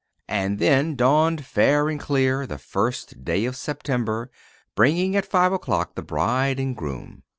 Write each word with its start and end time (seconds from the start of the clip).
And 0.27 0.57
then 0.57 0.95
dawned 0.95 1.45
fair 1.45 1.87
and 1.87 1.99
clear 1.99 2.47
the 2.47 2.57
first 2.57 3.23
day 3.23 3.45
of 3.45 3.55
September, 3.55 4.31
bringing 4.73 5.15
at 5.15 5.27
five 5.27 5.53
o'clock 5.53 5.93
the 5.93 6.01
bride 6.01 6.59
and 6.59 6.75
groom. 6.75 7.21